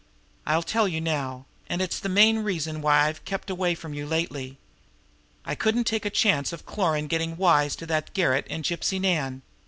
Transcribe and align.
I'll 0.47 0.63
tell 0.63 0.87
you 0.87 0.99
now; 0.99 1.45
and 1.69 1.79
it's 1.79 1.99
the 1.99 2.09
main 2.09 2.39
reason 2.39 2.81
why 2.81 3.01
I've 3.05 3.23
kept 3.23 3.51
away 3.51 3.75
from 3.75 3.93
you 3.93 4.07
lately. 4.07 4.57
I 5.45 5.53
couldn't 5.53 5.83
take 5.83 6.05
a 6.05 6.09
chance 6.09 6.51
of 6.51 6.65
Cloran 6.65 7.05
getting 7.05 7.37
wise 7.37 7.75
to 7.75 7.85
that 7.85 8.11
garret 8.15 8.47
and 8.49 8.63
Gypsy 8.63 8.99
Nan." 8.99 9.43